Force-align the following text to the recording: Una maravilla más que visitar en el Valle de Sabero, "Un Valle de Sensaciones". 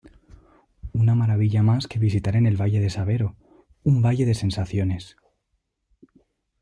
Una 0.93 1.13
maravilla 1.13 1.61
más 1.61 1.85
que 1.85 1.99
visitar 1.99 2.35
en 2.35 2.47
el 2.47 2.59
Valle 2.59 2.79
de 2.79 2.89
Sabero, 2.89 3.35
"Un 3.83 4.01
Valle 4.01 4.25
de 4.25 4.33
Sensaciones". 4.33 5.15